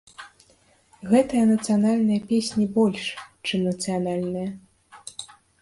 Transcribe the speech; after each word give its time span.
Гэтыя 1.11 1.43
нацыянальныя 1.51 2.21
песні 2.31 2.65
больш, 2.79 3.03
чым 3.51 3.59
нацыянальныя. 3.69 4.49